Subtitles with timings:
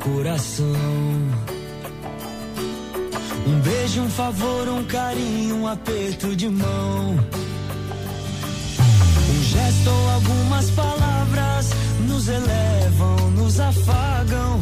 [0.00, 0.66] coração.
[3.46, 7.18] Um beijo, um favor, um carinho, um aperto de mão.
[9.30, 11.70] Um gesto ou algumas palavras
[12.06, 14.60] nos elevam, nos afagam.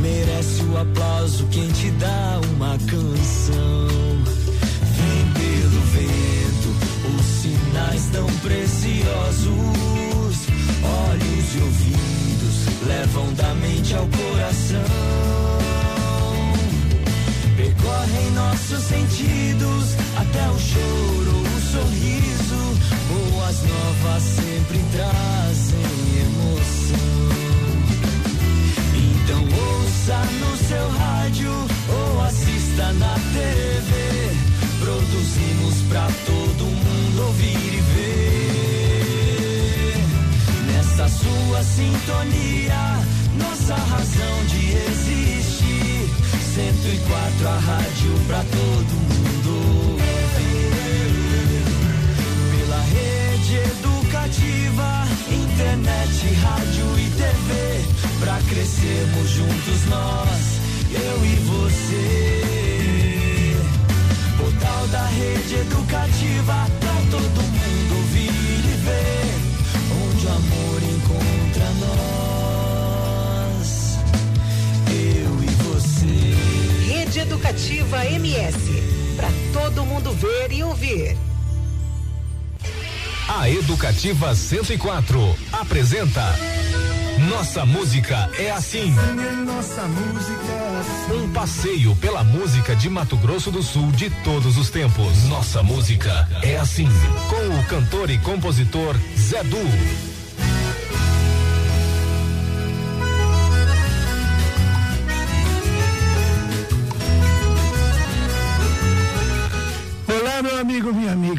[0.00, 3.88] Merece o aplauso quem te dá uma canção.
[4.96, 6.68] Vem pelo vento,
[7.18, 9.46] os sinais tão preciosos
[10.82, 12.15] olhos e ouvidos
[12.86, 14.84] levam da mente ao coração.
[17.56, 22.76] Percorrem nossos sentidos até o choro, o sorriso.
[23.08, 25.86] Boas novas sempre trazem
[26.20, 27.36] emoção.
[28.94, 31.52] Então ouça no seu rádio
[31.88, 34.36] ou assista na TV.
[34.80, 37.80] Produzimos pra todo mundo ouvir e
[40.96, 43.04] essa sua sintonia,
[43.38, 46.08] nossa razão de existir.
[46.54, 49.98] 104 a rádio pra todo mundo.
[52.50, 57.84] Pela rede educativa, internet, rádio e TV.
[58.20, 60.60] Pra crescermos juntos nós,
[60.92, 62.06] eu e você.
[64.38, 69.46] Portal da rede educativa, pra todo mundo ouvir e ver
[69.90, 70.85] onde o amor
[77.16, 78.82] Rede Educativa MS,
[79.16, 81.16] para todo mundo ver e ouvir.
[83.26, 86.22] A Educativa 104 apresenta
[87.30, 88.94] Nossa Música é Assim.
[89.46, 91.22] Nossa música é assim.
[91.22, 95.24] Um passeio pela música de Mato Grosso do Sul de todos os tempos.
[95.24, 96.88] Nossa Música é Assim.
[97.30, 100.15] Com o cantor e compositor Zé Du.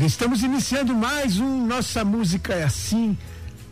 [0.07, 3.17] Estamos iniciando mais um Nossa Música é Assim.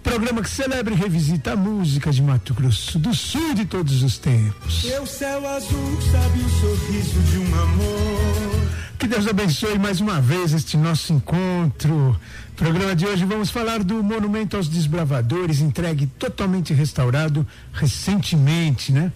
[0.03, 4.17] Programa que celebra e revisita a música de Mato Grosso do Sul de todos os
[4.17, 4.81] tempos.
[4.81, 8.67] Seu céu azul sabe o sorriso de um amor.
[8.99, 12.19] Que Deus abençoe mais uma vez este nosso encontro.
[12.57, 19.09] Programa de hoje vamos falar do Monumento aos Desbravadores, entregue totalmente restaurado recentemente, né?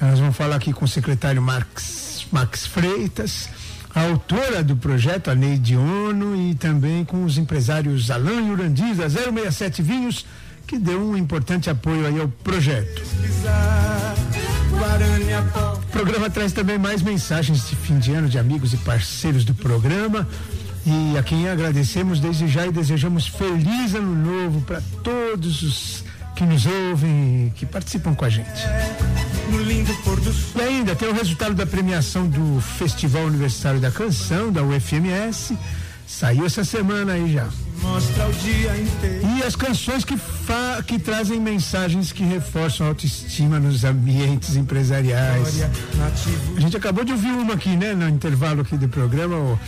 [0.00, 3.48] Nós vamos falar aqui com o secretário Marx, Max Freitas,
[3.94, 8.94] a autora do projeto, a Neide Ono, e também com os empresários Alain e Urandir,
[8.94, 10.26] da 067 Vinhos,
[10.66, 13.02] que deu um importante apoio aí ao projeto.
[15.82, 19.54] O programa traz também mais mensagens de fim de ano de amigos e parceiros do
[19.54, 20.28] programa.
[20.86, 26.04] E a quem agradecemos desde já e desejamos feliz ano novo para todos os
[26.38, 28.62] que nos ouvem e que participam com a gente.
[30.56, 35.58] E ainda tem o resultado da premiação do Festival Universitário da Canção, da UFMS.
[36.06, 37.48] Saiu essa semana aí já.
[37.82, 39.26] Mostra o dia inteiro.
[39.36, 45.60] E as canções que, fa que trazem mensagens que reforçam a autoestima nos ambientes empresariais.
[46.56, 49.34] A gente acabou de ouvir uma aqui, né, no intervalo aqui do programa.
[49.36, 49.58] o-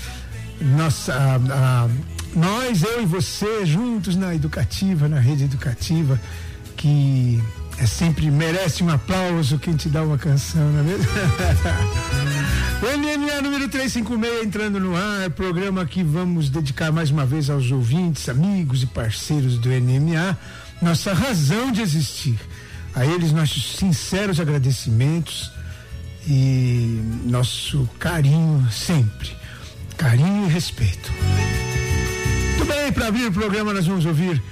[0.77, 1.89] nossa, a- a-
[2.37, 6.21] nós, eu e você, juntos na educativa, na rede educativa,
[6.81, 7.39] que
[7.77, 11.05] é sempre merece um aplauso quem te dá uma canção, não é mesmo?
[12.81, 17.71] o NMA número 356 entrando no ar, programa que vamos dedicar mais uma vez aos
[17.71, 20.39] ouvintes, amigos e parceiros do NMA,
[20.81, 22.41] nossa razão de existir.
[22.95, 25.53] A eles nossos sinceros agradecimentos
[26.27, 29.37] e nosso carinho sempre.
[29.99, 31.13] Carinho e respeito.
[32.57, 34.43] Muito bem, para abrir o programa nós vamos ouvir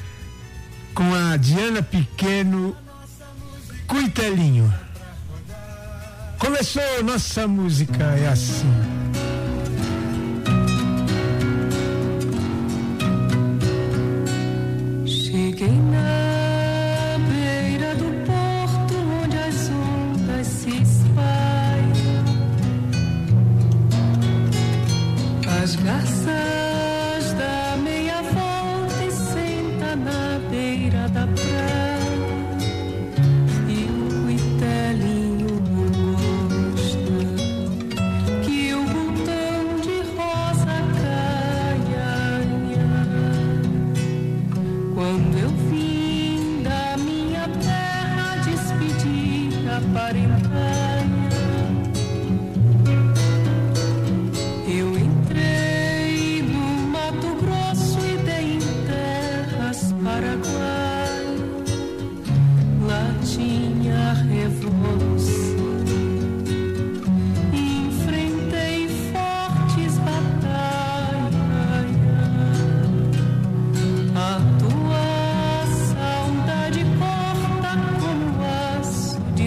[0.98, 2.76] com a Diana Pequeno
[3.86, 4.74] Cuitelinho.
[6.40, 8.66] Começou nossa música, é assim.
[15.06, 16.27] Cheguei na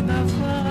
[0.01, 0.70] parfois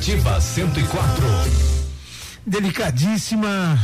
[0.00, 1.26] Educativa 104.
[2.46, 3.78] Delicadíssima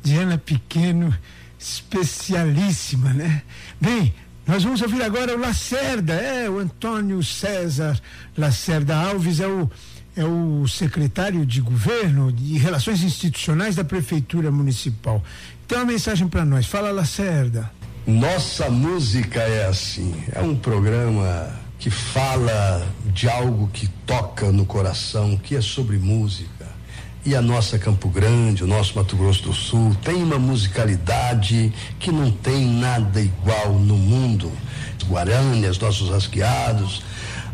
[0.00, 1.12] Diana Pequeno,
[1.58, 3.42] especialíssima, né?
[3.80, 4.14] Bem,
[4.46, 8.00] nós vamos ouvir agora o Lacerda, é o Antônio César
[8.38, 9.68] Lacerda Alves, é o,
[10.16, 15.20] é o secretário de governo de relações institucionais da Prefeitura Municipal.
[15.66, 16.66] Tem uma mensagem para nós.
[16.66, 17.68] Fala, Lacerda.
[18.06, 20.14] Nossa música é assim.
[20.30, 26.68] É um programa que fala de algo que toca no coração, que é sobre música.
[27.24, 32.12] E a nossa Campo Grande, o nosso Mato Grosso do Sul, tem uma musicalidade que
[32.12, 34.52] não tem nada igual no mundo.
[35.70, 37.02] Os nossos rasqueados,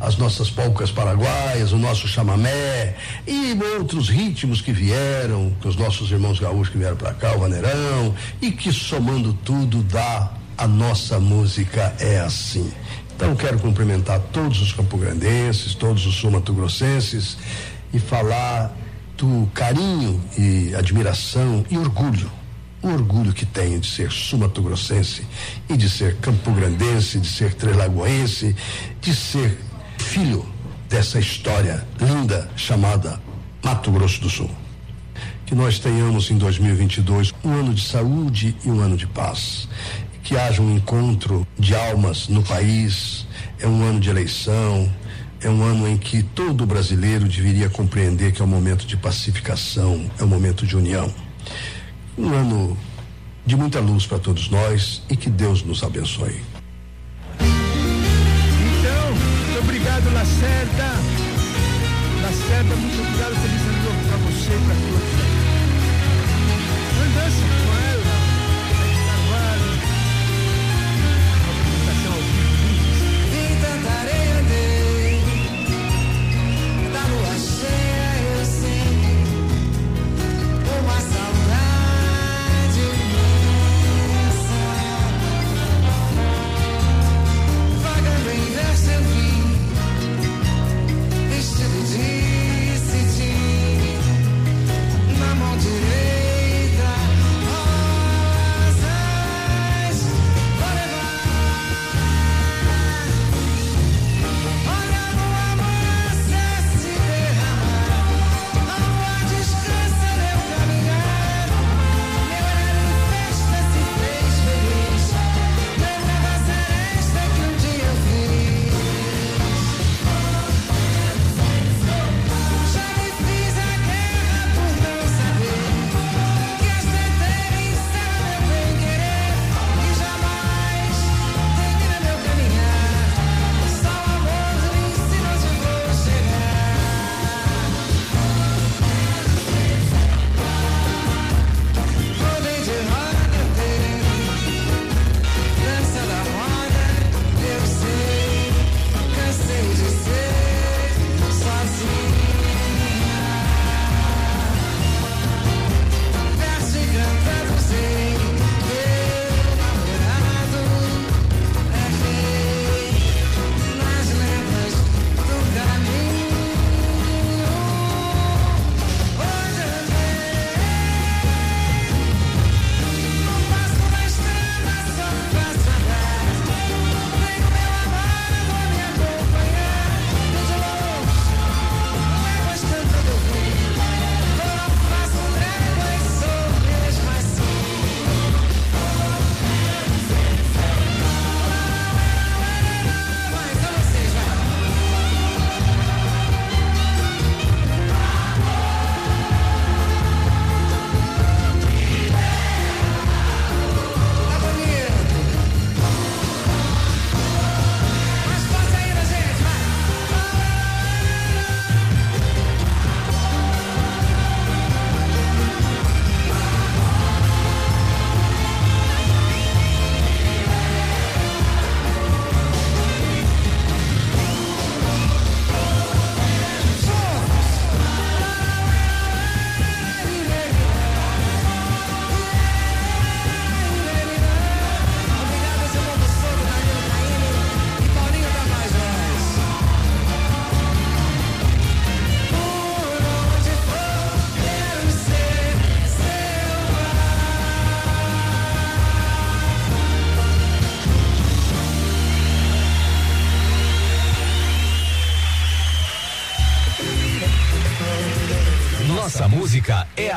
[0.01, 2.97] as nossas polcas paraguaias, o nosso chamamé
[3.27, 7.41] e outros ritmos que vieram, que os nossos irmãos gaúchos que vieram para cá, o
[7.41, 12.73] vaneirão, e que somando tudo dá a nossa música é assim.
[13.17, 17.39] Então quero cumprimentar todos os campograndenses, todos os sul-mato-grossenses
[17.91, 18.77] e falar
[19.17, 22.31] do carinho e admiração e orgulho,
[22.83, 25.27] o orgulho que tenho de ser sul-mato-grossense
[25.67, 28.55] e de ser campograndense, de ser trelagoense,
[29.01, 29.59] de ser
[29.97, 30.45] filho
[30.87, 33.19] dessa história linda chamada
[33.65, 34.51] Mato Grosso do Sul.
[35.47, 39.69] Que nós tenhamos em 2022 um ano de saúde e um ano de paz.
[40.27, 43.25] Que haja um encontro de almas no país.
[43.61, 44.93] É um ano de eleição,
[45.41, 50.11] é um ano em que todo brasileiro deveria compreender que é um momento de pacificação,
[50.19, 51.15] é um momento de união.
[52.19, 52.77] Um ano
[53.47, 56.43] de muita luz para todos nós e que Deus nos abençoe.
[57.39, 60.91] Então, muito obrigado, Lacerda.
[62.21, 63.35] Lacerda, muito obrigado.
[63.37, 64.96] Feliz ano novo para você para todos.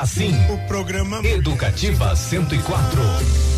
[0.10, 3.49] assim, o programa Educativa 104.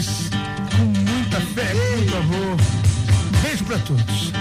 [0.00, 0.30] mas
[0.76, 2.56] com muita fé, com muito amor.
[3.42, 4.39] Beijo para todos.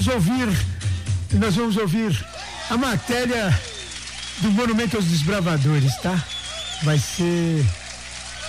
[0.00, 0.48] vamos ouvir,
[1.32, 2.26] nós vamos ouvir
[2.70, 3.60] a matéria
[4.38, 6.22] do Monumento aos Desbravadores, tá?
[6.82, 7.64] Vai ser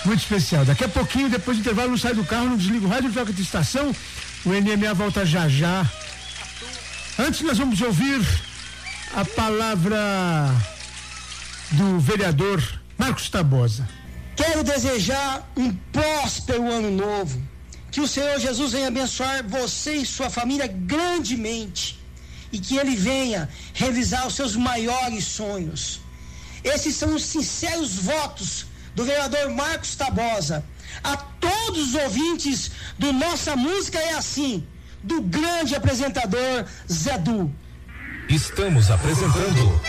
[0.04, 0.64] muito especial.
[0.64, 3.32] Daqui a pouquinho, depois do intervalo, não sai do carro, não desliga o rádio, troca
[3.32, 3.94] de estação.
[4.46, 5.86] O NMA volta já já.
[7.18, 8.24] Antes, nós vamos ouvir
[9.14, 9.98] a palavra
[11.72, 12.62] do vereador
[12.96, 13.86] Marcos Tabosa.
[14.36, 17.51] Quero desejar um próspero ano novo
[17.92, 22.00] que o Senhor Jesus venha abençoar você e sua família grandemente.
[22.50, 26.00] E que Ele venha realizar os seus maiores sonhos.
[26.64, 30.64] Esses são os sinceros votos do vereador Marcos Tabosa.
[31.04, 34.66] A todos os ouvintes do Nossa Música é Assim,
[35.02, 37.52] do grande apresentador Zé Du.
[38.28, 39.80] Estamos apresentando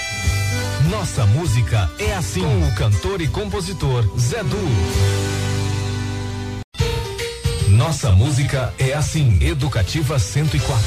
[0.89, 5.52] Nossa Música é Assim, com o cantor e compositor Zé Du.
[7.83, 10.79] Nossa música é assim, Educativa 104.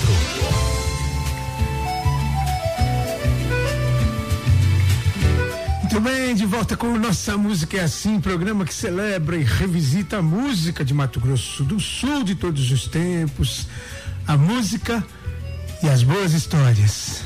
[5.82, 10.22] Muito bem, de volta com Nossa Música é Assim, programa que celebra e revisita a
[10.22, 13.68] música de Mato Grosso do Sul de todos os tempos,
[14.26, 15.04] a música
[15.82, 17.20] e as boas histórias.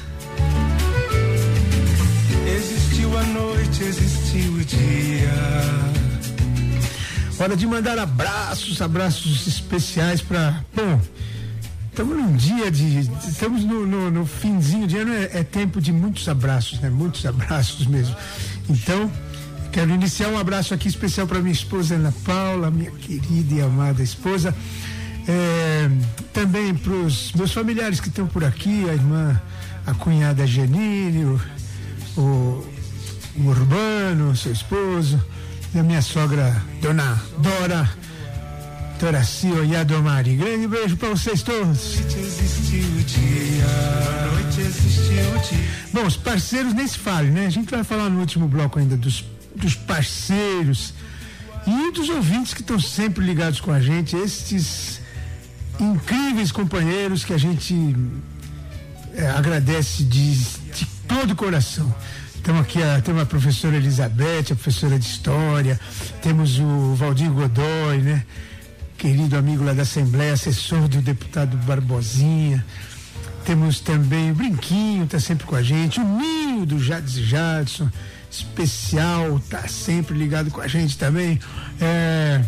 [2.44, 5.89] Existiu a noite, existiu o dia.
[7.40, 10.62] Hora de mandar abraços, abraços especiais para.
[10.76, 11.00] Bom,
[11.88, 12.98] estamos num dia de.
[13.26, 16.90] Estamos no, no, no finzinho de ano, é, é tempo de muitos abraços, né?
[16.90, 18.14] Muitos abraços mesmo.
[18.68, 19.10] Então,
[19.72, 24.02] quero iniciar um abraço aqui especial para minha esposa Ana Paula, minha querida e amada
[24.02, 24.54] esposa.
[25.26, 25.90] É,
[26.34, 29.40] também para os meus familiares que estão por aqui, a irmã,
[29.86, 31.40] a cunhada Janine, o,
[32.18, 32.20] o,
[33.38, 35.18] o Urbano, seu esposo,
[35.74, 37.88] e a minha sogra, Dona Dora,
[38.98, 40.36] Toracio e Adomari.
[40.36, 41.96] Grande beijo para vocês todos.
[45.92, 47.46] Bom, os parceiros nem se fale, né?
[47.46, 50.94] A gente vai falar no último bloco ainda dos, dos parceiros
[51.66, 55.00] e dos ouvintes que estão sempre ligados com a gente, estes
[55.78, 57.96] incríveis companheiros que a gente
[59.14, 61.92] é, agradece de, de todo o coração.
[62.40, 65.78] Estamos aqui, a, temos a professora Elizabeth, a professora de História,
[66.22, 68.24] temos o Valdir Godoy, né?
[68.96, 72.64] Querido amigo lá da Assembleia, assessor do deputado Barbosinha.
[73.44, 77.90] Temos também o Brinquinho, tá sempre com a gente, o Ninho do Jades e Jadson,
[78.30, 81.38] especial, tá sempre ligado com a gente também.
[81.78, 82.42] É,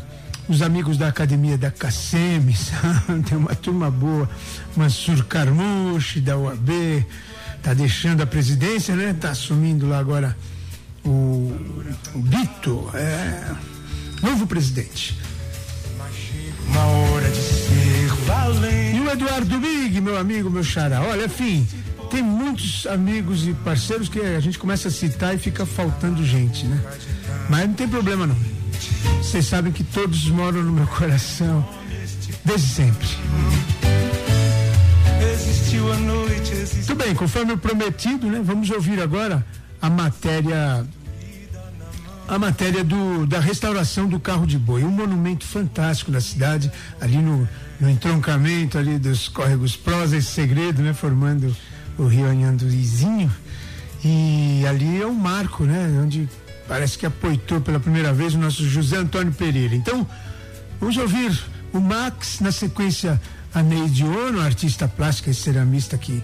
[0.48, 2.72] os amigos da Academia da Cacemes,
[3.28, 4.28] tem uma turma boa,
[4.74, 7.04] Mansur Carmuche, da UAB,
[7.62, 9.14] tá deixando a presidência, né?
[9.18, 10.36] Tá assumindo lá agora
[11.04, 11.52] o,
[12.14, 13.54] o Bito, é,
[14.22, 15.16] novo presidente.
[16.68, 18.96] Uma hora de ser valente.
[18.96, 21.02] E o Eduardo Big, meu amigo, meu xará.
[21.02, 21.66] Olha, enfim,
[22.10, 26.66] tem muitos amigos e parceiros que a gente começa a citar e fica faltando gente,
[26.66, 26.80] né?
[27.48, 28.36] Mas não tem problema não.
[29.18, 31.66] Vocês sabem que todos moram no meu coração
[32.44, 33.08] desde sempre.
[36.76, 38.40] Muito bem, conforme prometido, né?
[38.44, 39.44] Vamos ouvir agora
[39.80, 40.86] a matéria
[42.28, 47.18] a matéria do, da restauração do carro de boi, um monumento fantástico na cidade, ali
[47.18, 47.48] no,
[47.80, 50.92] no entroncamento ali dos córregos Prosa e Segredo, né?
[50.92, 51.54] Formando
[51.98, 53.30] o Rio Anhanduizinho.
[54.04, 56.00] E ali é um marco, né?
[56.02, 56.28] Onde
[56.68, 59.74] parece que apoitou pela primeira vez o nosso José Antônio Pereira.
[59.74, 60.06] Então,
[60.80, 61.38] vamos ouvir
[61.72, 63.20] o Max, na sequência
[63.54, 66.22] a Neide Ono, artista plástica e ceramista que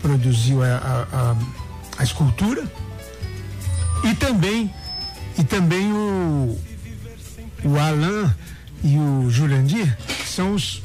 [0.00, 1.36] produziu a, a, a,
[1.98, 2.64] a escultura.
[4.04, 4.72] E também,
[5.38, 6.58] e também o,
[7.64, 8.30] o Alain
[8.82, 10.82] e o Jurandir, são os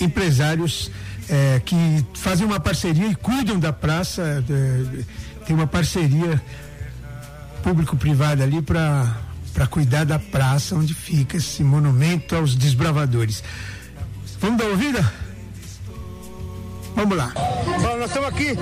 [0.00, 0.90] empresários
[1.28, 1.76] eh, que
[2.14, 4.44] fazem uma parceria e cuidam da praça.
[5.46, 6.42] tem uma parceria
[7.62, 13.44] público-privada ali para cuidar da praça onde fica esse monumento aos desbravadores.
[14.42, 15.12] Vamos dar ouvida?
[16.96, 17.32] Vamos lá.
[17.80, 18.58] Bom, nós estamos aqui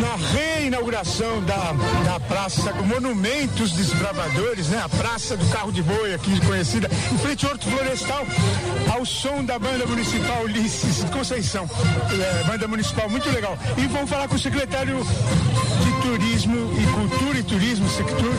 [0.00, 1.72] na reinauguração da,
[2.04, 4.82] da Praça do Monumento dos Desbravadores, né?
[4.84, 8.26] A Praça do Carro de Boi, aqui conhecida, em frente ao Horto Florestal,
[8.92, 11.70] ao som da banda municipal Ulisses Conceição.
[12.10, 13.56] É, banda municipal muito legal.
[13.78, 18.34] E vamos falar com o secretário de Turismo e Cultura e Turismo, Sector,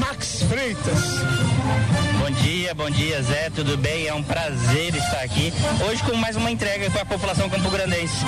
[0.00, 2.03] Max Freitas.
[2.44, 4.06] Bom dia, bom dia Zé, tudo bem?
[4.06, 5.50] É um prazer estar aqui.
[5.88, 8.22] Hoje com mais uma entrega para a população campograndense.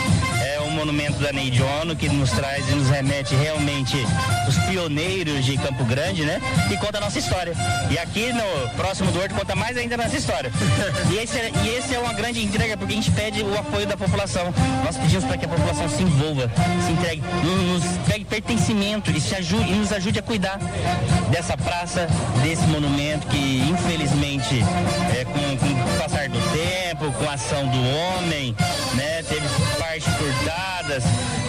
[0.76, 3.96] Monumento da Neide Ono que nos traz e nos remete realmente
[4.46, 6.38] os pioneiros de Campo Grande, né?
[6.70, 7.54] E conta a nossa história.
[7.90, 10.52] E aqui no próximo do Horto conta mais ainda a nossa história.
[11.10, 13.86] E esse, é, e esse é uma grande entrega porque a gente pede o apoio
[13.86, 14.52] da população.
[14.84, 16.50] Nós pedimos para que a população se envolva,
[16.84, 20.58] se entregue, nos pegue pertencimento e, se ajude, e nos ajude a cuidar
[21.30, 22.06] dessa praça,
[22.42, 24.62] desse monumento que infelizmente
[25.18, 28.54] é, com, com o passar do tempo, com a ação do homem,
[28.94, 29.46] né, teve
[30.12, 31.04] cortadas,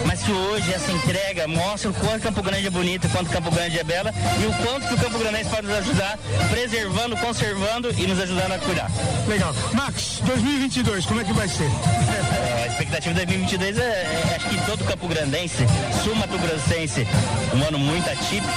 [0.06, 3.50] mas isso hoje, essa entrega, mostra o quanto Campo Grande é bonito, o quanto Campo
[3.50, 6.18] Grande é bela e o quanto que o Campo Grandense pode nos ajudar,
[6.50, 8.90] preservando, conservando e nos ajudando a cuidar.
[9.26, 9.54] Legal.
[9.72, 11.68] Max, 2022, como é que vai ser?
[12.78, 15.66] Expectativa de 2022 é, é, acho que todo Campo Grandense,
[16.04, 17.04] sul Mato Grossense,
[17.52, 18.48] um ano muito atípico,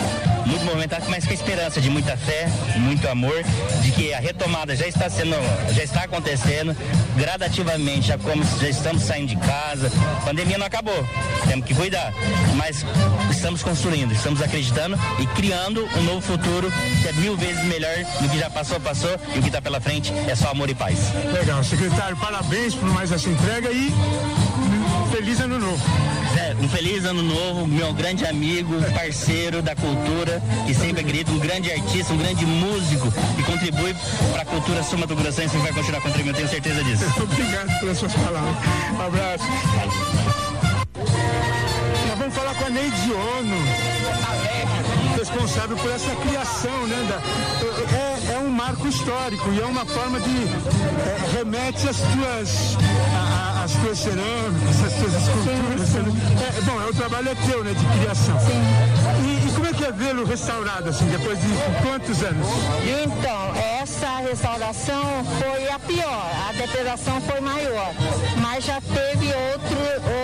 [0.46, 3.44] muito movimentado, mas com esperança de muita fé, muito amor,
[3.82, 5.36] de que a retomada já está sendo,
[5.74, 6.78] já está acontecendo
[7.18, 11.04] gradativamente, já como já estamos saindo de casa, a pandemia não acabou,
[11.48, 12.14] temos que cuidar,
[12.56, 12.86] mas
[13.32, 18.30] estamos construindo, estamos acreditando e criando um novo futuro que é mil vezes melhor do
[18.30, 21.12] que já passou, passou e o que está pela frente é só amor e paz.
[21.34, 23.92] Legal, secretário, parabéns por mais essa entrega e
[25.12, 25.82] feliz ano novo.
[26.38, 31.40] É, um feliz ano novo, meu grande amigo, parceiro da cultura, que sempre acredita, um
[31.40, 33.96] grande artista, um grande músico que contribui
[34.32, 37.06] para a cultura sul mato grossense e vai continuar contribuindo, tenho certeza disso.
[37.22, 38.56] Obrigado pelas suas palavras.
[38.94, 39.46] Um abraço.
[42.08, 43.58] Nós vamos falar com a Neide Ono,
[45.18, 47.08] responsável por essa criação, né?
[47.10, 48.11] Da, é
[48.52, 52.78] um marco histórico e é uma forma de é, remete às tuas
[53.64, 55.90] às tuas cerâmicas, às tuas esculturas.
[55.94, 56.58] né?
[56.58, 57.74] É, bom, o trabalho é teu, né?
[57.74, 58.38] De criação.
[59.24, 61.48] E, e como é que é vê-lo restaurado assim depois de
[61.82, 62.48] quantos anos?
[63.04, 67.94] Então, essa restauração foi a pior, a depredação foi maior,
[68.42, 69.78] mas já teve outro,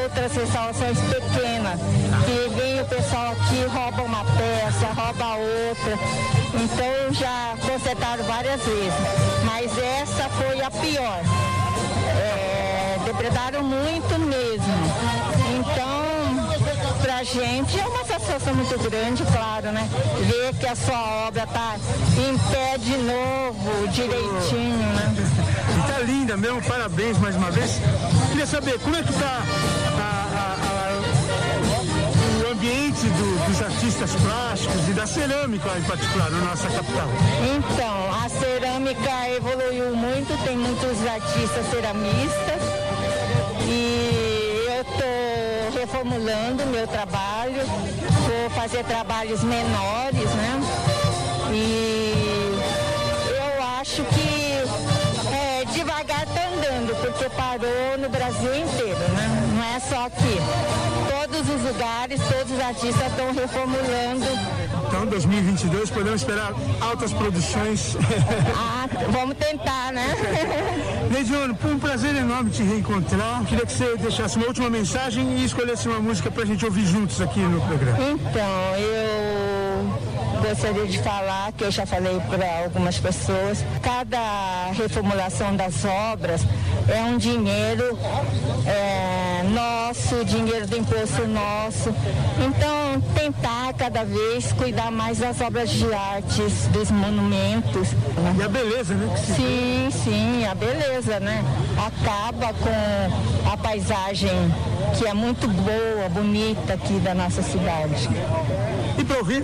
[0.04, 1.80] outras restaurações pequenas,
[2.26, 5.98] que vem o pessoal aqui, rouba uma peça, rouba outra,
[6.54, 8.94] então já consertaram várias vezes,
[9.46, 11.22] mas essa foi a pior.
[12.20, 15.28] É, depredaram muito mesmo.
[15.60, 15.97] Então,
[17.18, 19.90] pra gente é uma satisfação muito grande, claro, né?
[20.28, 21.76] Ver que a sua obra tá
[22.16, 25.16] em pé de novo, direitinho, né?
[25.18, 27.80] E tá linda mesmo, parabéns mais uma vez.
[28.30, 29.42] Queria saber como é que tá
[29.98, 36.38] a- a- a- o ambiente do- dos artistas plásticos e da cerâmica em particular na
[36.38, 37.08] nossa capital.
[37.58, 42.62] Então, a cerâmica evoluiu muito, tem muitos artistas ceramistas
[43.68, 44.07] e
[45.88, 50.62] reformulando o meu trabalho, vou fazer trabalhos menores, né?
[51.54, 52.60] E
[53.30, 54.58] eu acho que
[55.34, 59.17] é, devagar está andando, porque parou no Brasil inteiro, né?
[59.78, 60.40] É só aqui.
[61.08, 64.26] Todos os lugares, todos os artistas estão reformulando
[64.88, 67.96] Então, 2022, podemos esperar altas produções.
[68.58, 70.08] Ah, vamos tentar, né?
[71.14, 73.44] Leidiano, foi um prazer enorme te reencontrar.
[73.46, 77.22] Queria que você deixasse uma última mensagem e escolhesse uma música pra gente ouvir juntos
[77.22, 77.98] aqui no programa.
[78.00, 79.57] Então, eu
[80.38, 86.42] gostaria de falar, que eu já falei para algumas pessoas, cada reformulação das obras
[86.88, 87.98] é um dinheiro
[88.66, 91.94] é, nosso, dinheiro do imposto nosso.
[92.40, 97.90] Então, tentar cada vez cuidar mais das obras de artes, dos monumentos.
[98.38, 99.16] E a beleza, né?
[99.18, 101.44] Sim, sim, a beleza, né?
[101.78, 104.32] Acaba com a paisagem
[104.98, 108.10] que é muito boa, bonita aqui da nossa cidade.
[108.98, 109.44] E para ouvir?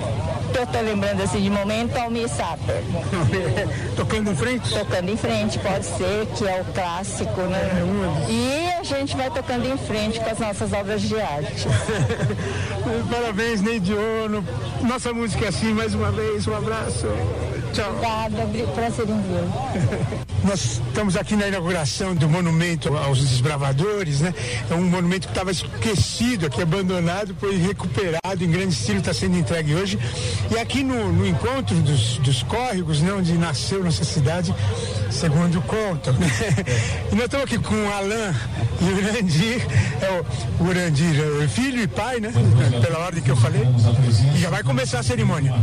[0.53, 2.83] Tô lembrando assim de momento Almir Sater.
[3.95, 4.69] Tocando em frente?
[4.69, 8.27] Tocando em frente, pode ser, que é o clássico, né?
[8.29, 11.67] E a gente vai tocando em frente com as nossas obras de arte.
[13.09, 14.45] Parabéns, Neidiono.
[14.81, 17.07] Nossa música é assim, mais uma vez, um abraço.
[17.73, 17.89] Tchau.
[17.89, 20.23] Obrigada, prazer em vê-lo.
[20.43, 24.33] Nós estamos aqui na inauguração do monumento aos desbravadores, né?
[24.69, 29.37] É um monumento que estava esquecido aqui, abandonado, foi recuperado em grande estilo, está sendo
[29.37, 29.97] entregue hoje.
[30.51, 33.13] E aqui no, no encontro dos, dos córregos, né?
[33.13, 34.53] Onde nasceu nossa cidade,
[35.09, 36.27] segundo contam, né?
[37.11, 38.33] E nós estamos aqui com o Alain
[38.81, 39.67] e o Urandir,
[40.01, 40.21] é
[40.61, 42.33] o Urandir, é o filho e pai, né?
[42.81, 43.61] Pela ordem que eu falei.
[44.35, 45.53] E já vai começar a cerimônia.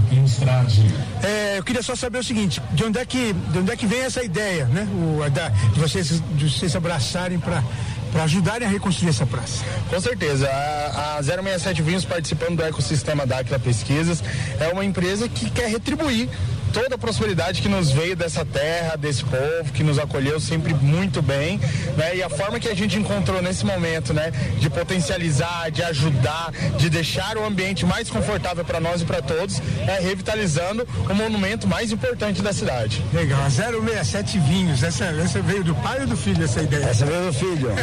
[1.22, 3.86] É, eu queria só saber o seguinte, de onde é que, de onde é que
[3.86, 4.88] vem essa ideia, né?
[4.92, 7.62] O, da- de, vocês, de vocês abraçarem para
[8.10, 9.62] para ajudarem a reconstruir essa praça.
[9.88, 10.48] Com certeza.
[10.48, 14.20] A, a 067 Vinhos participando do ecossistema da Aquila Pesquisas
[14.58, 16.28] é uma empresa que quer retribuir
[16.72, 21.20] toda a prosperidade que nos veio dessa terra, desse povo, que nos acolheu sempre muito
[21.22, 21.58] bem,
[21.96, 22.16] né?
[22.16, 24.32] E a forma que a gente encontrou nesse momento, né?
[24.58, 29.60] De potencializar, de ajudar, de deixar o ambiente mais confortável para nós e para todos,
[29.86, 33.02] é revitalizando o monumento mais importante da cidade.
[33.12, 36.84] Legal, a 067 Vinhos, essa, essa veio do pai ou do filho essa ideia?
[36.84, 37.70] Essa veio do filho.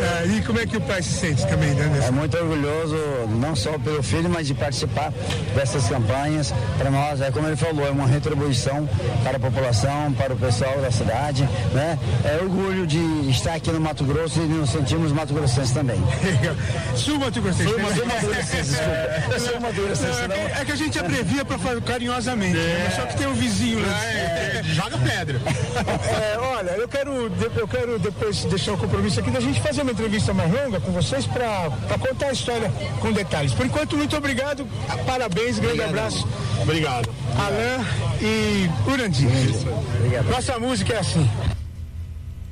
[0.00, 2.06] Ah, e como é que o pai se sente também, né?
[2.06, 2.96] É muito orgulhoso,
[3.28, 5.12] não só pelo filho, mas de participar
[5.54, 6.52] dessas campanhas.
[6.78, 8.88] Para nós, é como ele falou, é uma retribuição
[9.22, 11.98] para a população, para o pessoal da cidade, né?
[12.24, 12.98] É orgulho de
[13.30, 15.98] estar aqui no Mato Grosso e nos sentimos Mato Grossense também.
[16.96, 17.70] Sul Mato Grossense.
[17.70, 19.32] Sul, Sul Mato Grossense, desculpa.
[19.32, 22.84] Eu sou Mato Grossense, é, que, é a gente abrevia pra falar carinhosamente, né?
[22.84, 23.98] Mas só que tem um vizinho lá.
[24.64, 25.40] Joga pedra.
[26.18, 29.92] É, olha, eu quero, eu quero depois deixar o compromisso aqui da gente fazer uma
[29.92, 33.52] entrevista mais longa com vocês para contar a história com detalhes.
[33.52, 34.66] Por enquanto, muito obrigado,
[35.06, 36.26] parabéns, grande abraço.
[36.62, 37.08] Obrigado.
[37.38, 37.84] Alain
[38.20, 39.30] e Urandir.
[40.30, 41.30] Nossa música é assim.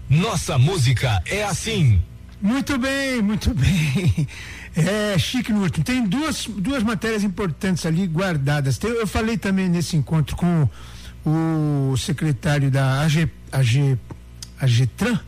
[0.09, 2.01] Nossa música é assim.
[2.41, 4.27] Muito bem, muito bem.
[4.79, 8.77] É, Chique Nurto, tem duas, duas matérias importantes ali guardadas.
[8.77, 10.69] Tem- eu falei também nesse encontro com
[11.25, 13.97] o secretário da AG, AG,
[14.61, 15.19] AGTRAN,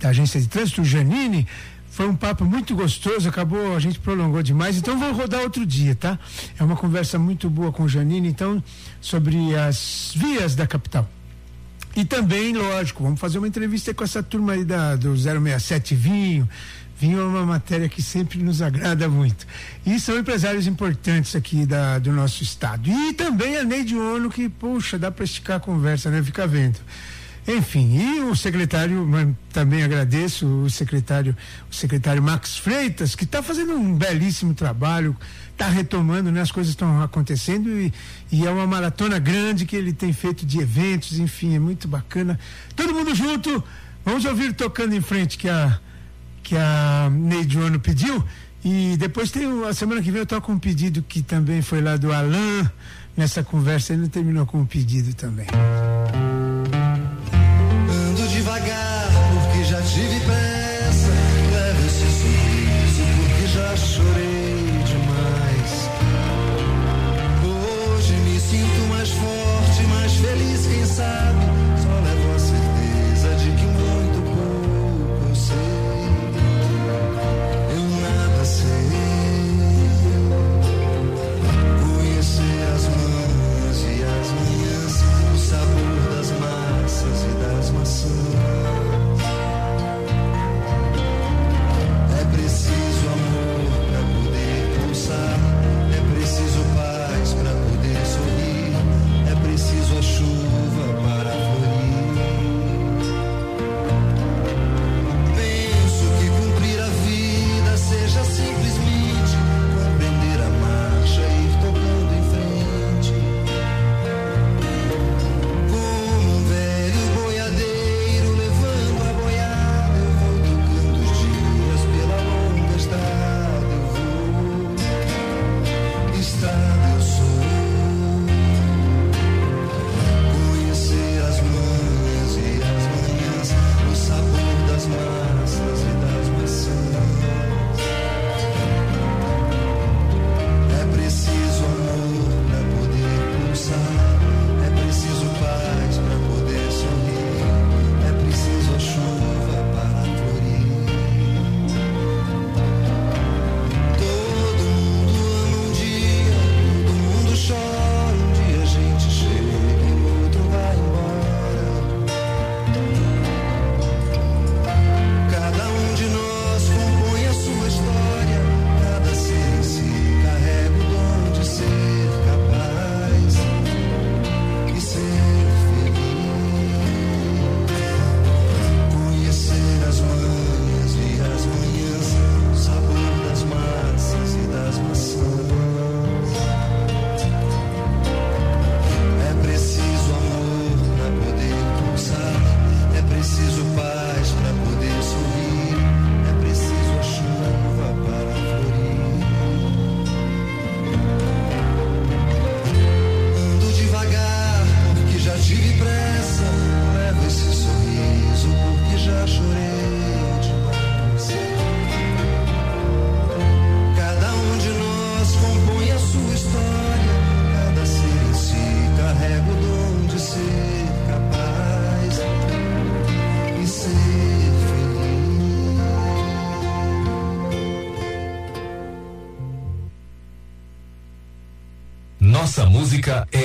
[0.00, 1.46] da Agência de Trânsito, Janine.
[1.94, 5.94] Foi um papo muito gostoso, acabou, a gente prolongou demais, então vou rodar outro dia,
[5.94, 6.18] tá?
[6.58, 8.60] É uma conversa muito boa com Janine, então,
[9.00, 11.08] sobre as vias da capital.
[11.94, 16.48] E também, lógico, vamos fazer uma entrevista com essa turma aí da, do 067 Vinho.
[16.98, 19.46] Vinho é uma matéria que sempre nos agrada muito.
[19.86, 22.90] E são empresários importantes aqui da, do nosso estado.
[22.90, 26.20] E também a Neide Ono, que, puxa, dá para esticar a conversa, né?
[26.24, 26.80] Fica vendo.
[27.46, 29.06] Enfim, e o secretário,
[29.52, 31.36] também agradeço o secretário,
[31.70, 35.14] o secretário Max Freitas, que está fazendo um belíssimo trabalho,
[35.52, 36.40] está retomando, né?
[36.40, 37.92] As coisas estão acontecendo e,
[38.32, 42.40] e é uma maratona grande que ele tem feito de eventos, enfim, é muito bacana.
[42.74, 43.62] Todo mundo junto,
[44.04, 45.78] vamos ouvir tocando em frente que a
[46.42, 48.22] que a Neide Ono pediu
[48.62, 51.96] e depois tem a semana que vem eu toco um pedido que também foi lá
[51.96, 52.68] do Alain
[53.16, 55.46] nessa conversa, ele não terminou com um pedido também.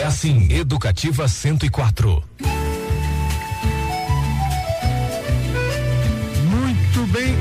[0.10, 0.52] Assim.
[0.52, 2.24] Educativa 104.
[6.50, 7.36] Muito bem.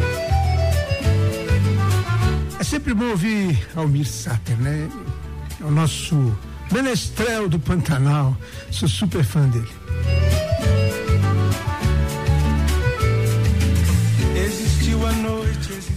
[2.61, 4.89] É sempre bom ouvir Almir Sater, né?
[5.61, 6.37] É o nosso
[6.71, 8.37] Menestrel do Pantanal.
[8.71, 9.69] Sou super fã dele.
[14.37, 15.49] Existiu a noite.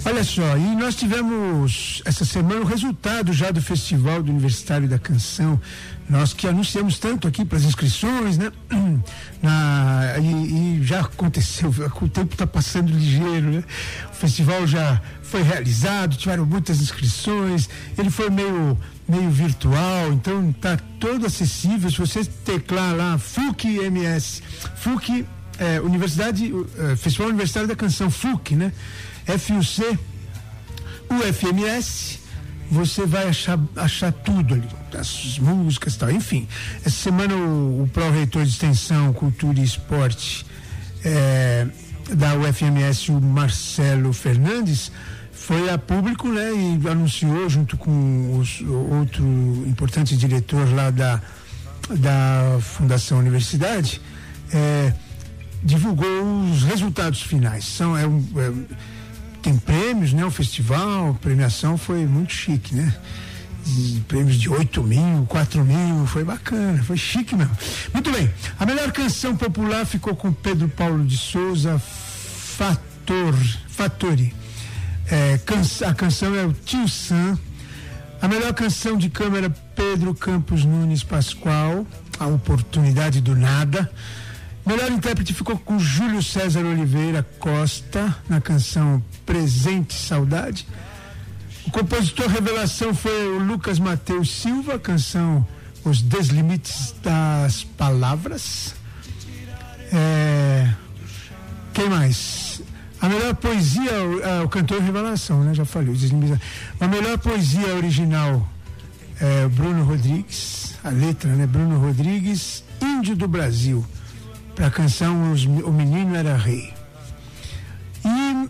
[0.06, 4.98] Olha só, e nós tivemos essa semana o resultado já do Festival do Universitário da
[4.98, 5.60] Canção.
[6.12, 8.52] Nós que anunciamos tanto aqui para as inscrições, né?
[9.42, 11.70] Na, e, e já aconteceu,
[12.02, 13.64] o tempo está passando ligeiro, né?
[14.12, 20.78] O festival já foi realizado, tiveram muitas inscrições, ele foi meio, meio virtual, então está
[21.00, 21.90] todo acessível.
[21.90, 24.44] Se você teclar lá FUC MS,
[24.76, 25.26] FUC
[25.58, 28.74] é, Universidade, é, Festival Universitário da Canção, FUC, né?
[29.40, 29.98] FUC,
[31.10, 32.20] UFMS,
[32.72, 36.10] você vai achar, achar tudo ali, as músicas e tal.
[36.10, 36.48] Enfim,
[36.86, 40.46] essa semana o, o pró-reitor de Extensão, Cultura e Esporte
[41.04, 41.68] é,
[42.16, 44.92] da UFMS, o Marcelo Fernandes,
[45.34, 49.26] foi a público né, e anunciou, junto com os, outro
[49.68, 51.22] importante diretor lá da,
[51.90, 54.00] da Fundação Universidade,
[54.54, 54.94] é,
[55.62, 56.08] divulgou
[56.50, 57.66] os resultados finais.
[57.66, 58.54] São, é, é,
[59.42, 60.24] tem prêmios, né?
[60.26, 62.94] O festival, a premiação foi muito chique, né?
[64.08, 67.56] Prêmios de 8 mil, 4 mil, foi bacana, foi chique mesmo.
[67.94, 73.36] Muito bem, a melhor canção popular ficou com Pedro Paulo de Souza, Fator,
[73.68, 74.34] Fatori.
[75.08, 75.40] É,
[75.86, 77.38] a canção é o Tio Sam.
[78.22, 81.88] A melhor canção de câmera, Pedro Campos Nunes Pascoal,
[82.20, 83.92] A Oportunidade do Nada.
[84.66, 90.68] Melhor intérprete ficou com Júlio César Oliveira Costa, na canção Presente Saudade.
[91.66, 95.46] O compositor revelação foi o Lucas Mateus Silva, canção
[95.84, 98.76] Os Deslimites das Palavras.
[99.92, 100.70] É,
[101.74, 102.62] Quem mais?
[103.02, 103.92] A melhor poesia,
[104.24, 105.56] ah, o cantor revelação, né?
[105.56, 105.94] Já falei.
[105.94, 106.38] Deslimites.
[106.80, 108.48] A melhor poesia original
[109.20, 111.48] é Bruno Rodrigues, a letra, né?
[111.48, 113.84] Bruno Rodrigues, Índio do Brasil,
[114.56, 115.34] para a canção
[115.66, 116.74] O Menino Era Rei.
[118.04, 118.50] E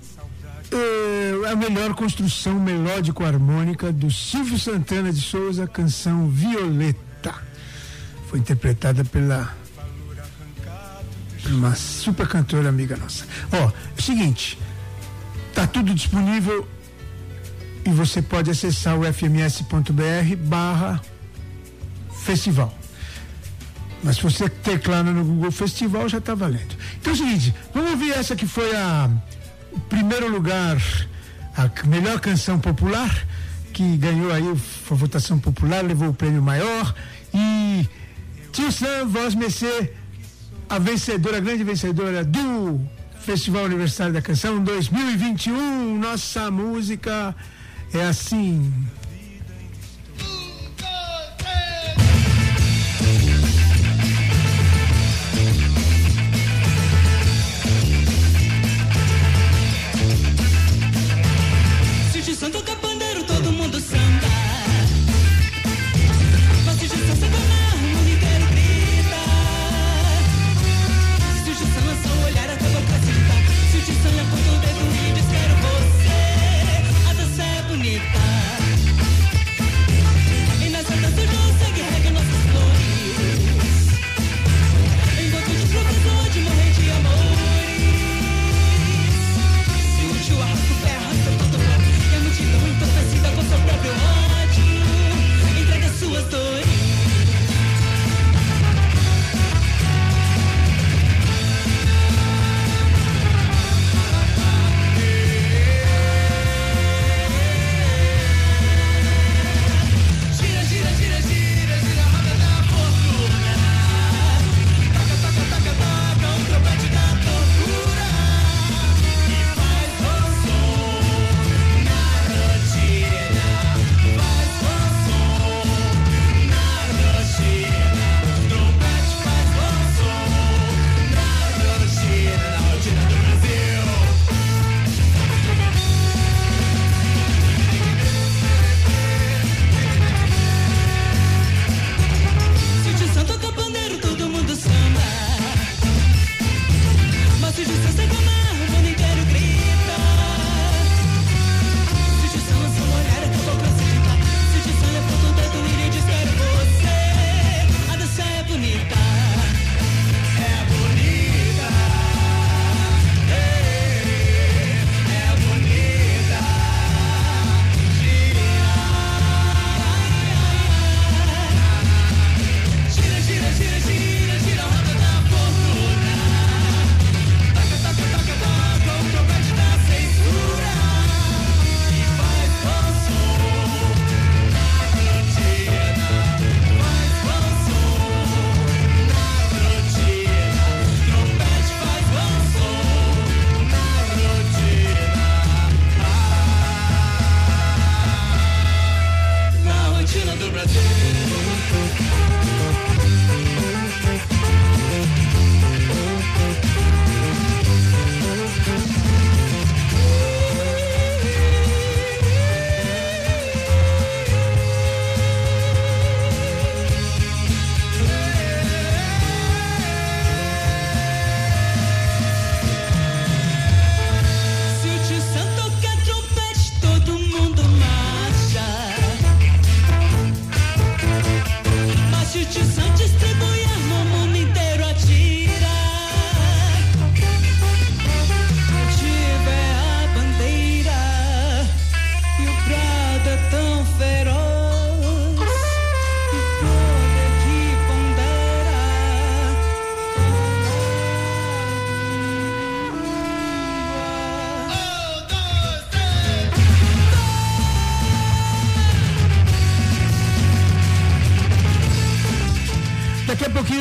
[0.71, 7.35] eh, a melhor construção melódico-harmônica do Silvio Santana de Souza, canção Violeta.
[8.27, 9.53] Foi interpretada pela
[11.49, 13.25] uma super cantora amiga nossa.
[13.51, 14.57] Ó, é o seguinte,
[15.53, 16.67] tá tudo disponível
[17.83, 21.02] e você pode acessar o fms.br barra
[22.23, 22.81] festival.
[24.04, 26.75] Mas se você teclar no Google Festival, já está valendo.
[26.99, 29.10] Então é o seguinte, vamos ouvir essa que foi a
[29.71, 30.77] o primeiro lugar,
[31.56, 33.25] a melhor canção popular,
[33.73, 36.93] que ganhou aí a votação popular, levou o prêmio maior.
[37.33, 37.87] E
[38.52, 39.93] Tio Sam, Voz Mecê,
[40.69, 42.81] a vencedora, a grande vencedora do
[43.21, 45.97] Festival Universitário da Canção 2021.
[45.99, 47.35] Nossa música
[47.93, 48.73] é assim.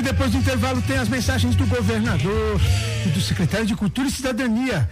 [0.03, 2.61] Depois do intervalo, tem as mensagens do governador
[3.07, 4.88] e do secretário de Cultura e Cidadania.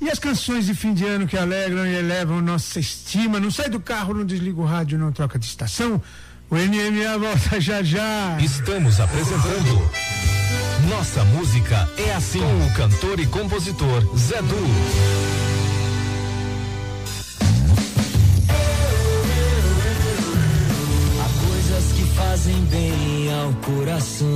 [0.00, 3.40] E as canções de fim de ano que alegram e elevam nossa estima.
[3.40, 6.00] Não sai do carro, não desliga o rádio, não troca de estação.
[6.50, 8.38] O NMA volta já já.
[8.40, 9.90] Estamos apresentando
[10.88, 15.23] Nossa Música é Assim com o cantor e compositor Zé Du.
[24.04, 24.28] Coração.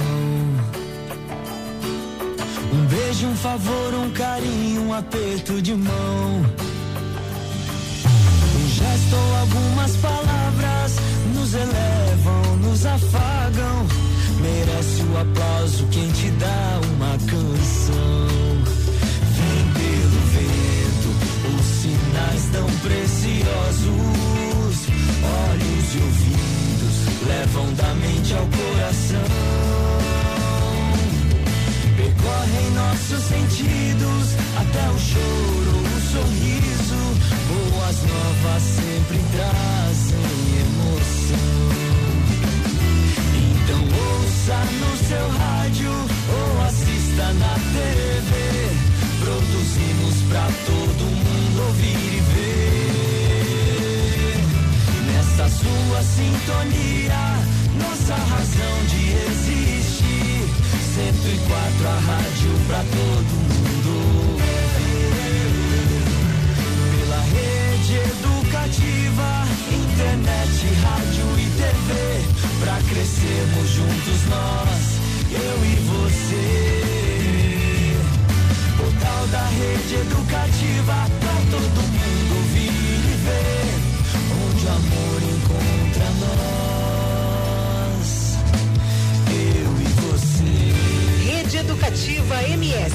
[2.73, 6.45] Um beijo, um favor, um carinho, um aperto de mão.
[8.57, 10.97] Um gesto ou algumas palavras
[11.35, 13.87] nos elevam, nos afagam.
[14.41, 18.29] Merece o aplauso quem te dá uma canção.
[19.37, 21.11] Vem pelo vento,
[21.59, 23.89] os sinais tão preciosos.
[25.21, 26.39] Olhos e ouvidos
[27.29, 29.58] levam da mente ao coração
[32.99, 37.01] nossos sentidos até o choro, o sorriso.
[37.47, 40.29] Boas novas sempre trazem
[40.67, 41.69] emoção.
[43.55, 48.31] Então ouça no seu rádio ou assista na TV.
[49.21, 52.79] Produzimos pra todo mundo ouvir e ver.
[55.07, 57.23] Nessa sua sintonia,
[57.79, 59.78] nossa razão de existir.
[60.99, 64.37] 104 a rádio pra todo mundo.
[66.91, 71.89] Pela rede educativa, internet, rádio e TV.
[72.59, 74.99] Pra crescermos juntos nós,
[75.31, 76.47] eu e você.
[78.77, 83.71] Portal da rede educativa pra todo mundo ouvir e ver.
[84.35, 86.68] Onde o amor encontra nós.
[91.49, 92.95] Rede Educativa MS.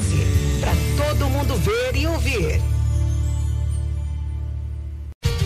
[0.60, 2.62] Para todo mundo ver e ouvir.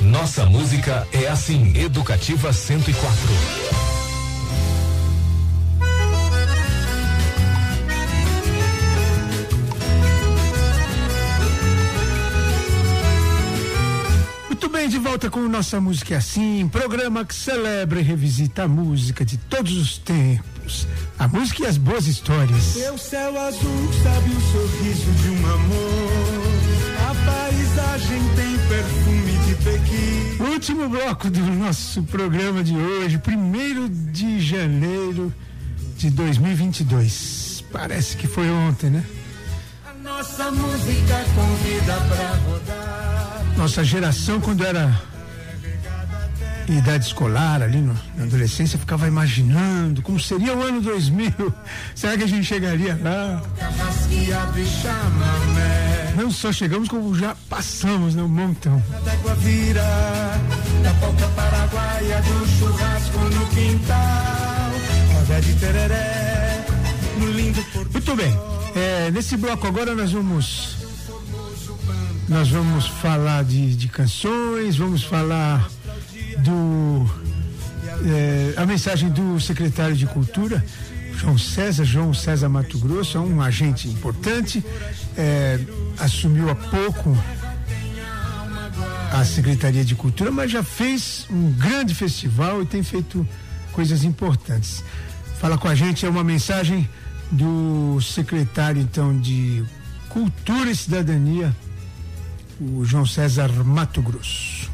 [0.03, 1.73] Nossa música é assim.
[1.75, 3.19] Educativa 104.
[14.49, 18.69] Muito bem, de volta com Nossa Música é Assim, programa que celebra e revisita a
[18.69, 20.58] música de todos os tempos.
[21.19, 22.63] A música e as boas histórias.
[22.63, 26.49] Seu céu azul sabe o sorriso de um amor.
[27.09, 30.53] A paisagem tem perfume de Pequim.
[30.53, 35.33] Último bloco do nosso programa de hoje, primeiro de janeiro
[35.97, 37.65] de 2022.
[37.73, 39.05] Parece que foi ontem, né?
[39.89, 43.45] A nossa música convida pra rodar.
[43.57, 44.95] Nossa geração, quando era
[46.73, 51.33] idade escolar, ali no- na adolescência, ficava imaginando como seria o ano 2000.
[51.95, 53.43] Será que a gente chegaria lá?
[56.17, 58.23] Não só chegamos, como já passamos, né?
[58.23, 58.83] Um montão.
[67.93, 68.39] Muito bem.
[68.75, 70.77] É, nesse bloco agora nós vamos
[72.29, 75.67] nós vamos falar de, de canções, vamos falar
[76.39, 77.07] do
[78.07, 80.65] é, a mensagem do secretário de Cultura,
[81.17, 84.65] João César, João César Mato Grosso, é um agente importante,
[85.17, 85.59] é,
[85.99, 87.17] assumiu há pouco
[89.13, 93.27] a Secretaria de Cultura, mas já fez um grande festival e tem feito
[93.73, 94.85] coisas importantes.
[95.41, 96.89] Fala com a gente, é uma mensagem
[97.31, 99.65] do secretário então de
[100.09, 101.55] Cultura e Cidadania,
[102.61, 104.71] o João César Mato Grosso.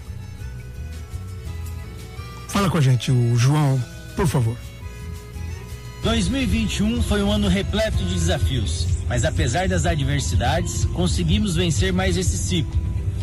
[2.55, 3.83] Fala com a gente, o João,
[4.15, 4.57] por favor.
[6.05, 12.39] 2021 foi um ano repleto de desafios, mas apesar das adversidades, conseguimos vencer mais esse
[12.39, 12.79] ciclo.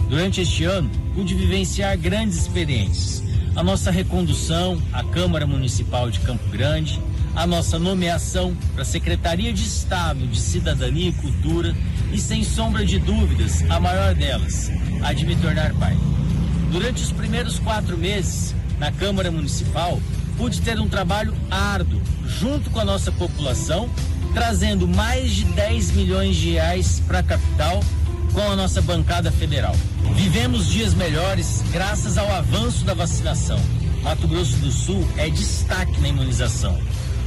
[0.10, 3.24] Durante este ano, pude vivenciar grandes experiências.
[3.56, 7.00] A nossa recondução à Câmara Municipal de Campo Grande,
[7.34, 11.74] a nossa nomeação para a Secretaria de Estado de Cidadania e Cultura
[12.12, 14.70] e, sem sombra de dúvidas, a maior delas,
[15.02, 15.98] a de me tornar pai.
[16.70, 20.02] Durante os primeiros quatro meses, na Câmara Municipal,
[20.36, 23.88] pude ter um trabalho árduo, junto com a nossa população,
[24.34, 27.80] trazendo mais de 10 milhões de reais para a capital
[28.34, 29.76] com a nossa bancada federal.
[30.16, 33.60] Vivemos dias melhores graças ao avanço da vacinação.
[34.02, 36.76] Mato Grosso do Sul é destaque na imunização.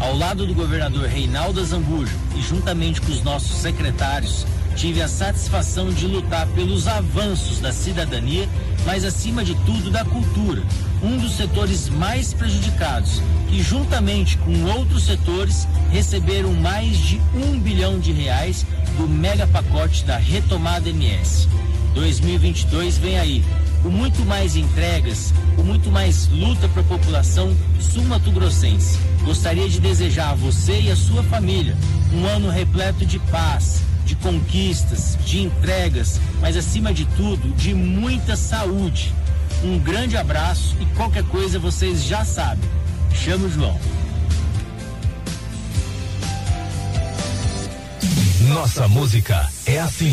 [0.00, 4.44] Ao lado do governador Reinaldo Zambujo e juntamente com os nossos secretários,
[4.74, 8.48] tive a satisfação de lutar pelos avanços da cidadania,
[8.84, 10.62] mas acima de tudo da cultura,
[11.02, 17.98] um dos setores mais prejudicados, que juntamente com outros setores receberam mais de um bilhão
[17.98, 18.66] de reais
[18.96, 21.48] do mega pacote da retomada MS.
[21.94, 23.44] 2022 vem aí,
[23.82, 28.98] com muito mais entregas, com muito mais luta para a população sul-mato-grossense.
[29.24, 31.76] Gostaria de desejar a você e a sua família
[32.12, 38.36] um ano repleto de paz, de conquistas, de entregas, mas acima de tudo, de muita
[38.36, 39.12] saúde.
[39.62, 42.68] Um grande abraço e qualquer coisa vocês já sabem.
[43.14, 43.80] Chama o João.
[48.48, 50.12] Nossa música é assim.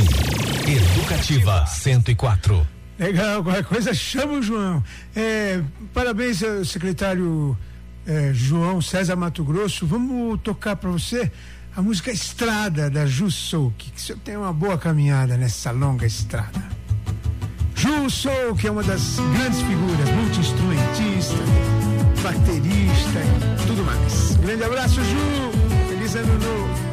[0.67, 2.65] Educativa 104.
[2.97, 4.83] Legal, qualquer coisa chama o João.
[5.15, 5.61] É,
[5.93, 7.57] parabéns ao secretário
[8.05, 9.85] é, João César Mato Grosso.
[9.85, 11.31] Vamos tocar para você
[11.75, 16.05] a música Estrada da Ju Sou, que, o senhor tem uma boa caminhada nessa longa
[16.05, 16.61] estrada.
[17.75, 21.37] Ju Sou, que é uma das grandes figuras, multi-instrumentista,
[22.21, 23.19] baterista
[23.63, 24.35] e tudo mais.
[24.37, 25.87] Grande abraço, Ju.
[25.87, 26.90] Feliz ano novo.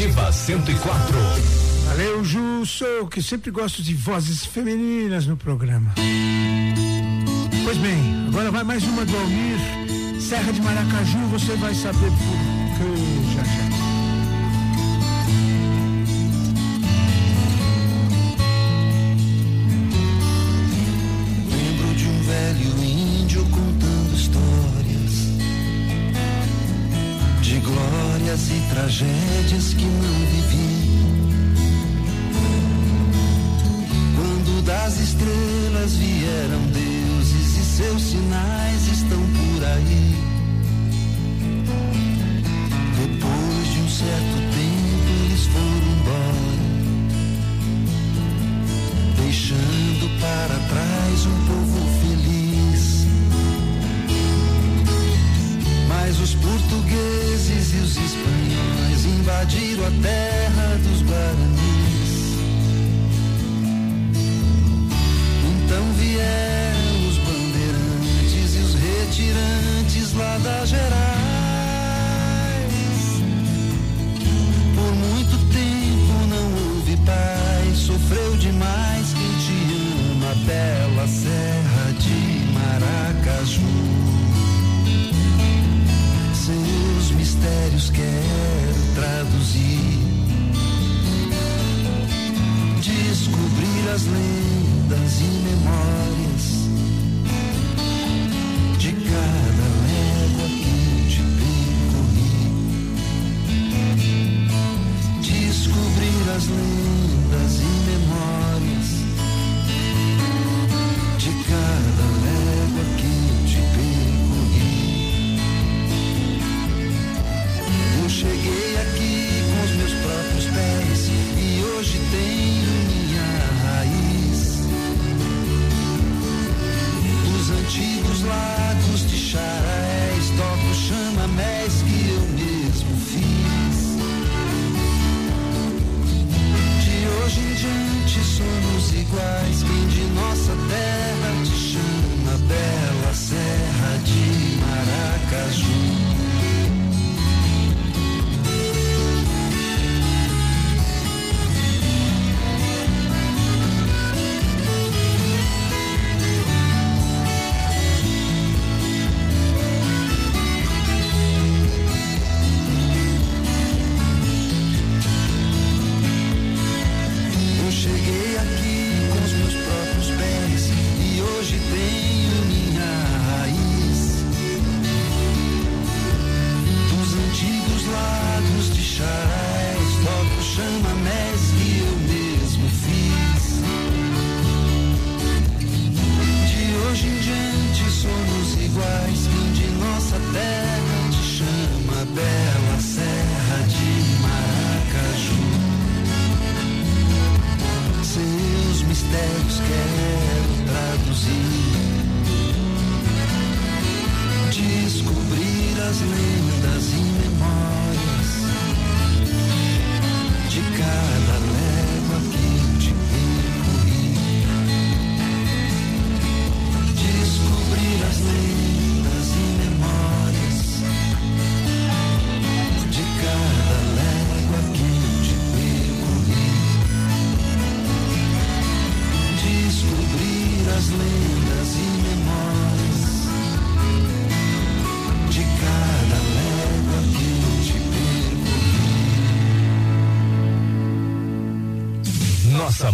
[0.00, 1.14] Educativa 104.
[1.88, 5.92] Valeu, Ju, sou que sempre gosto de vozes femininas no programa.
[7.64, 9.58] Pois bem, agora vai mais uma do Almir.
[10.18, 12.38] Serra de Maracaju, você vai saber por
[12.78, 13.68] que já já.
[21.50, 25.12] Lembro de um velho índio contando histórias
[27.42, 29.29] de glórias e tragédias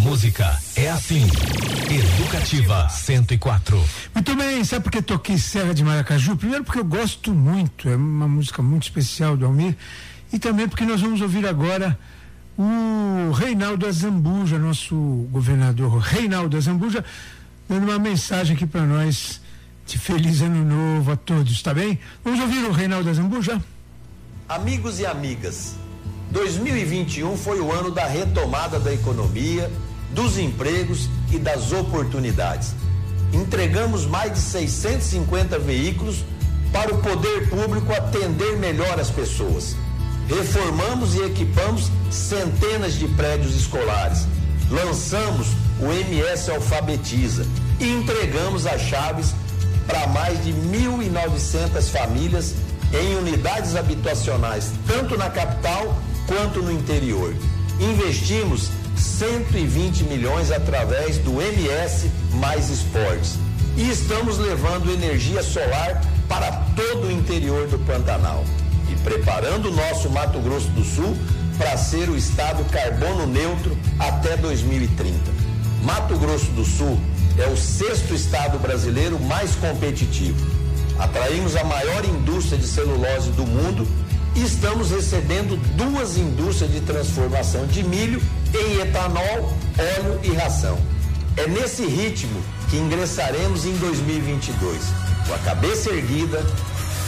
[0.07, 1.27] música é assim.
[1.91, 3.85] Educativa 104.
[4.15, 6.37] Muito bem, sabe por que toquei Serra de Maracaju?
[6.37, 9.77] Primeiro porque eu gosto muito, é uma música muito especial do Almir.
[10.33, 11.99] E também porque nós vamos ouvir agora
[12.57, 14.95] o Reinaldo Azambuja, nosso
[15.33, 17.05] governador Reinaldo Azambuja,
[17.69, 19.41] dando uma mensagem aqui para nós
[19.87, 21.99] de feliz ano novo a todos, tá bem?
[22.25, 23.61] Vamos ouvir o Reinaldo Azambuja?
[24.49, 25.75] Amigos e amigas,
[26.31, 29.69] 2021 foi o ano da retomada da economia,
[30.13, 32.75] dos empregos e das oportunidades.
[33.33, 36.25] Entregamos mais de 650 veículos
[36.73, 39.77] para o poder público atender melhor as pessoas.
[40.29, 44.27] Reformamos e equipamos centenas de prédios escolares.
[44.71, 45.49] Lançamos
[45.81, 47.47] o MS Alfabetiza
[47.79, 49.35] e entregamos as chaves
[49.87, 52.55] para mais de 1.900 famílias
[52.93, 55.97] em unidades habitacionais, tanto na capital
[56.27, 57.35] quanto no interior.
[57.79, 63.39] Investimos 120 milhões através do MS Mais Esportes
[63.77, 68.45] e estamos levando energia solar para todo o interior do Pantanal
[68.91, 71.17] e preparando o nosso Mato Grosso do Sul
[71.59, 75.19] para ser o estado carbono neutro até 2030.
[75.83, 76.99] Mato Grosso do Sul
[77.39, 80.39] é o sexto estado brasileiro mais competitivo.
[80.99, 83.87] Atraímos a maior indústria de celulose do mundo
[84.43, 88.21] estamos recebendo duas indústrias de transformação de milho
[88.55, 90.79] em etanol, óleo e ração.
[91.37, 94.81] É nesse ritmo que ingressaremos em 2022
[95.27, 96.43] com a cabeça erguida,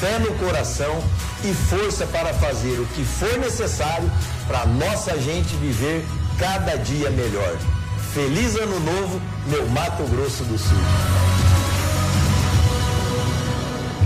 [0.00, 1.02] fé no coração
[1.44, 4.10] e força para fazer o que for necessário
[4.46, 6.04] para nossa gente viver
[6.38, 7.56] cada dia melhor.
[8.12, 11.57] Feliz Ano Novo, meu Mato Grosso do Sul.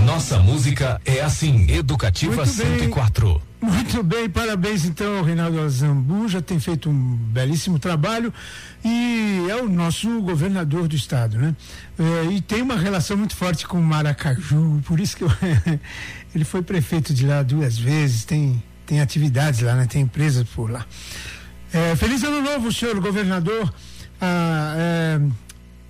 [0.05, 2.79] Nossa música é assim, Educativa Muito bem.
[2.81, 3.43] 104.
[3.61, 8.35] Muito bem, parabéns então ao Reinaldo Azambuja, tem feito um belíssimo trabalho
[8.85, 11.55] e é o nosso governador do estado, né?
[11.97, 15.31] É, e tem uma relação muito forte com Maracaju, por isso que eu-
[16.35, 19.87] ele foi prefeito de lá duas vezes, tem, tem atividades lá, né?
[19.87, 20.85] Tem empresas por lá.
[21.73, 23.73] É, feliz ano novo, senhor governador.
[24.21, 25.21] Ah, é,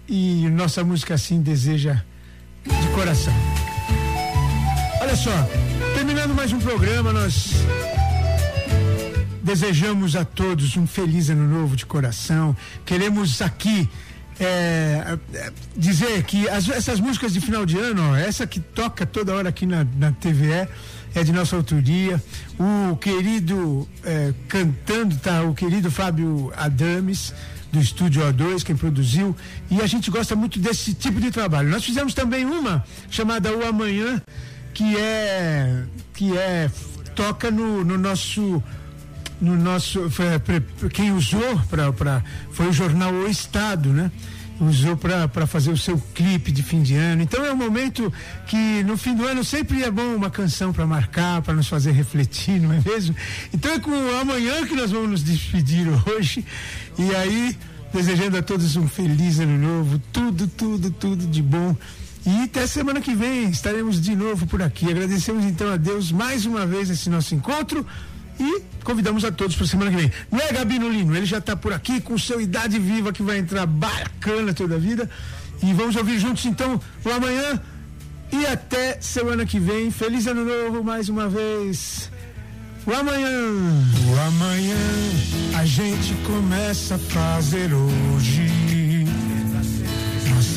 [0.07, 2.03] e nossa música assim deseja
[2.65, 3.33] de coração.
[5.13, 5.49] Olha só,
[5.95, 7.51] terminando mais um programa, nós
[9.43, 12.57] desejamos a todos um feliz ano novo de coração.
[12.87, 13.91] Queremos aqui
[14.41, 19.05] é, é, dizer que as- essas músicas de final de ano, ó, essa que toca
[19.05, 20.67] toda hora aqui na, na TVE,
[21.15, 22.21] é de nossa autoria.
[22.59, 25.43] O querido é, cantando, tá?
[25.43, 27.35] O querido Fábio Adames.
[27.71, 29.35] Do estúdio O2, quem produziu,
[29.71, 31.71] e a gente gosta muito desse tipo de trabalho.
[31.71, 34.21] Nós fizemos também uma chamada O Amanhã,
[34.75, 36.71] que é que é
[37.15, 38.63] toca no, no nosso
[39.41, 40.09] no nosso
[40.93, 44.11] quem usou para foi o jornal O Estado, né?
[44.61, 47.23] Usou para fazer o seu clipe de fim de ano.
[47.23, 48.13] Então é um momento
[48.47, 51.91] que no fim do ano sempre é bom uma canção para marcar, para nos fazer
[51.91, 53.17] refletir, não é mesmo?
[53.53, 56.45] Então é com amanhã que nós vamos nos despedir hoje.
[56.97, 57.59] E aí,
[57.93, 61.77] desejando a todos um feliz ano novo, tudo, tudo, tudo de bom.
[62.25, 64.89] E até semana que vem estaremos de novo por aqui.
[64.89, 67.85] Agradecemos então a Deus mais uma vez esse nosso encontro
[68.39, 70.13] e convidamos a todos para semana que vem.
[70.31, 71.17] Não é Gabi Nolino?
[71.17, 74.79] Ele já está por aqui com seu Idade Viva que vai entrar bacana toda a
[74.79, 75.11] vida.
[75.63, 77.61] E vamos ouvir juntos então o amanhã
[78.31, 79.91] e até semana que vem.
[79.91, 82.11] Feliz ano novo mais uma vez.
[82.87, 83.29] O amanhã.
[84.09, 84.77] O amanhã
[85.57, 88.72] a gente começa a fazer hoje.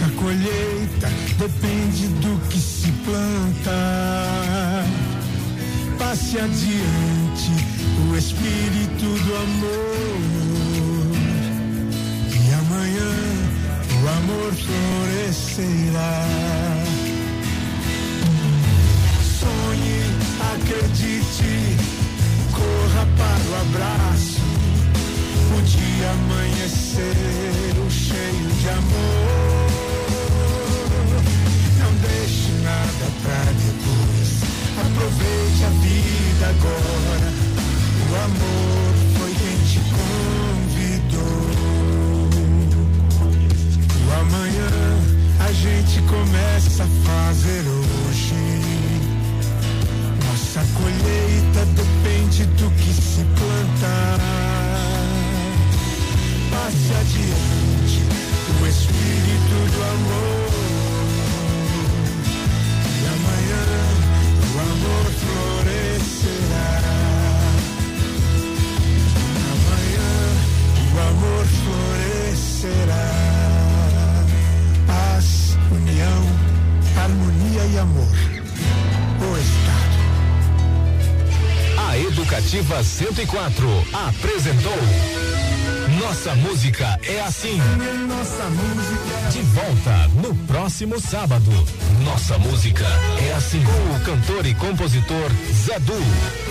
[0.06, 4.86] Nossa colheita depende do que se planta.
[5.98, 7.52] Passe adiante
[8.08, 11.12] o espírito do amor.
[12.32, 13.14] E amanhã
[14.04, 16.16] o amor florescerá.
[19.40, 20.02] Sonhe,
[20.54, 21.54] acredite,
[22.52, 24.42] corra para o abraço.
[25.58, 27.06] O dia amanheceu
[27.90, 29.65] cheio de amor.
[33.22, 34.30] Pra depois.
[34.80, 37.30] Aproveite a vida agora.
[38.10, 41.46] O amor foi quem te convidou.
[44.02, 44.70] O amanhã
[45.40, 48.36] a gente começa a fazer hoje.
[50.26, 54.20] Nossa colheita depende do que se plantar.
[56.52, 58.02] Passe adiante
[58.62, 60.75] o espírito do amor.
[77.68, 78.08] E amor.
[78.08, 79.96] O Estado.
[81.90, 83.68] A Educativa 104
[84.08, 84.78] apresentou
[86.00, 87.58] Nossa Música é assim.
[88.08, 89.30] Nossa música.
[89.32, 91.52] De volta no próximo sábado.
[92.04, 92.86] Nossa Música
[93.28, 93.64] é assim.
[93.64, 96.45] Com o cantor e compositor Zé Du.